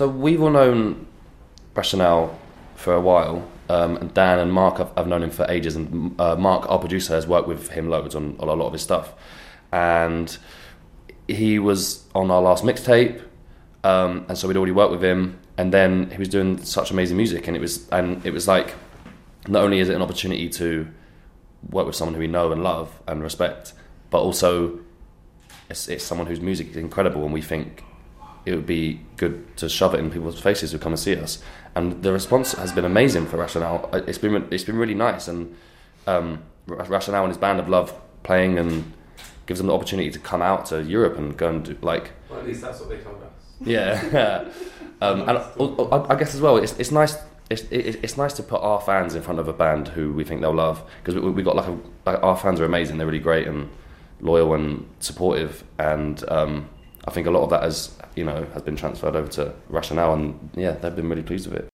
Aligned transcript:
So 0.00 0.08
we've 0.08 0.40
all 0.40 0.48
known 0.48 1.06
Rationale 1.74 2.38
for 2.74 2.94
a 2.94 3.00
while, 3.02 3.46
um, 3.68 3.98
and 3.98 4.14
Dan 4.14 4.38
and 4.38 4.50
Mark, 4.50 4.80
I've, 4.80 4.90
I've 4.96 5.06
known 5.06 5.22
him 5.22 5.30
for 5.30 5.44
ages, 5.50 5.76
and 5.76 6.18
uh, 6.18 6.36
Mark, 6.36 6.70
our 6.70 6.78
producer, 6.78 7.12
has 7.12 7.26
worked 7.26 7.46
with 7.46 7.68
him 7.72 7.90
loads 7.90 8.14
on, 8.14 8.34
on 8.40 8.48
a 8.48 8.54
lot 8.54 8.68
of 8.68 8.72
his 8.72 8.80
stuff, 8.80 9.12
and 9.72 10.38
he 11.28 11.58
was 11.58 12.06
on 12.14 12.30
our 12.30 12.40
last 12.40 12.64
mixtape, 12.64 13.22
um, 13.84 14.24
and 14.30 14.38
so 14.38 14.48
we'd 14.48 14.56
already 14.56 14.72
worked 14.72 14.90
with 14.90 15.04
him, 15.04 15.38
and 15.58 15.70
then 15.70 16.10
he 16.12 16.16
was 16.16 16.30
doing 16.30 16.56
such 16.64 16.90
amazing 16.90 17.18
music, 17.18 17.46
and 17.46 17.54
it 17.54 17.60
was 17.60 17.86
and 17.90 18.24
it 18.24 18.32
was 18.32 18.48
like, 18.48 18.72
not 19.48 19.62
only 19.62 19.80
is 19.80 19.90
it 19.90 19.96
an 19.96 20.00
opportunity 20.00 20.48
to 20.48 20.88
work 21.68 21.86
with 21.86 21.94
someone 21.94 22.14
who 22.14 22.20
we 22.20 22.26
know 22.26 22.52
and 22.52 22.62
love 22.62 23.02
and 23.06 23.22
respect, 23.22 23.74
but 24.08 24.20
also 24.22 24.80
it's, 25.68 25.88
it's 25.88 26.02
someone 26.02 26.26
whose 26.26 26.40
music 26.40 26.70
is 26.70 26.78
incredible, 26.78 27.22
and 27.22 27.34
we 27.34 27.42
think 27.42 27.84
it 28.46 28.54
would 28.54 28.66
be 28.66 29.00
good 29.16 29.56
to 29.58 29.68
shove 29.68 29.94
it 29.94 30.00
in 30.00 30.10
people's 30.10 30.40
faces 30.40 30.72
who 30.72 30.78
come 30.78 30.92
and 30.92 30.98
see 30.98 31.16
us. 31.16 31.42
And 31.74 32.02
the 32.02 32.12
response 32.12 32.52
has 32.52 32.72
been 32.72 32.84
amazing 32.84 33.26
for 33.26 33.36
Rationale. 33.36 33.88
It's 33.92 34.18
been 34.18 34.48
it's 34.50 34.64
been 34.64 34.76
really 34.76 34.94
nice, 34.94 35.28
and 35.28 35.56
um, 36.06 36.42
Rationale 36.66 37.24
and 37.24 37.30
his 37.30 37.38
band 37.38 37.60
have 37.60 37.68
loved 37.68 37.94
playing 38.22 38.58
and 38.58 38.92
gives 39.46 39.58
them 39.58 39.66
the 39.66 39.74
opportunity 39.74 40.10
to 40.10 40.18
come 40.18 40.42
out 40.42 40.66
to 40.66 40.82
Europe 40.82 41.16
and 41.16 41.36
go 41.36 41.48
and 41.48 41.64
do 41.64 41.76
like. 41.82 42.12
Well, 42.28 42.40
at 42.40 42.46
least 42.46 42.62
that's 42.62 42.80
what 42.80 42.88
they 42.88 42.98
told 42.98 43.22
us. 43.22 43.30
Yeah, 43.60 44.48
um, 45.00 45.20
and 45.28 45.38
I, 45.38 46.12
I 46.12 46.16
guess 46.16 46.34
as 46.34 46.40
well, 46.40 46.56
it's, 46.56 46.78
it's 46.78 46.90
nice. 46.90 47.16
It's, 47.50 47.64
it's 47.70 48.16
nice 48.16 48.32
to 48.34 48.44
put 48.44 48.62
our 48.62 48.80
fans 48.80 49.16
in 49.16 49.22
front 49.22 49.40
of 49.40 49.48
a 49.48 49.52
band 49.52 49.88
who 49.88 50.12
we 50.12 50.22
think 50.22 50.40
they'll 50.40 50.54
love 50.54 50.88
because 51.02 51.20
we, 51.20 51.30
we 51.32 51.42
got 51.42 51.56
like, 51.56 51.66
a, 51.66 51.76
like 52.06 52.22
our 52.22 52.36
fans 52.36 52.60
are 52.60 52.64
amazing. 52.64 52.98
They're 52.98 53.08
really 53.08 53.18
great 53.18 53.48
and 53.48 53.68
loyal 54.20 54.54
and 54.54 54.88
supportive, 55.00 55.64
and 55.78 56.22
um, 56.28 56.68
I 57.06 57.10
think 57.10 57.26
a 57.26 57.30
lot 57.30 57.44
of 57.44 57.50
that 57.50 57.62
has 57.62 57.96
you 58.14 58.24
know 58.24 58.46
has 58.52 58.62
been 58.62 58.76
transferred 58.76 59.16
over 59.16 59.28
to 59.32 59.54
Rationale, 59.68 60.14
and 60.14 60.50
yeah, 60.54 60.72
they've 60.72 60.94
been 60.94 61.08
really 61.08 61.22
pleased 61.22 61.50
with 61.50 61.60
it. 61.60 61.68